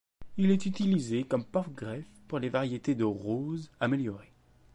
Il 0.37 0.49
est 0.49 0.65
utilisé 0.65 1.25
comme 1.25 1.45
porte-greffe 1.45 2.09
pour 2.27 2.39
des 2.39 2.49
variétés 2.49 2.95
de 2.95 3.03
roses 3.03 3.69
améliorées. 3.79 4.33